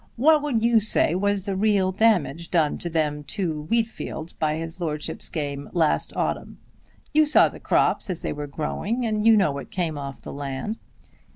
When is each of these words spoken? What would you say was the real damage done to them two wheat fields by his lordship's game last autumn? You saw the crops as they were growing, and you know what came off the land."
What 0.15 0.41
would 0.41 0.63
you 0.63 0.79
say 0.79 1.13
was 1.13 1.43
the 1.45 1.55
real 1.55 1.91
damage 1.91 2.49
done 2.49 2.79
to 2.79 2.89
them 2.89 3.23
two 3.23 3.67
wheat 3.69 3.85
fields 3.85 4.33
by 4.33 4.55
his 4.55 4.81
lordship's 4.81 5.29
game 5.29 5.69
last 5.73 6.11
autumn? 6.15 6.57
You 7.13 7.23
saw 7.23 7.49
the 7.49 7.59
crops 7.59 8.09
as 8.09 8.21
they 8.23 8.33
were 8.33 8.47
growing, 8.47 9.05
and 9.05 9.27
you 9.27 9.37
know 9.37 9.51
what 9.51 9.69
came 9.69 9.99
off 9.99 10.23
the 10.23 10.33
land." 10.33 10.79